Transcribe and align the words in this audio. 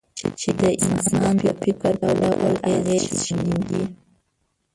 چې 0.39 0.49
د 0.61 0.63
انسان 0.85 1.31
د 1.43 1.45
فکر 1.61 1.93
په 2.01 2.09
ډول 2.21 2.53
اغېز 2.73 3.07
شیندي. 3.25 3.83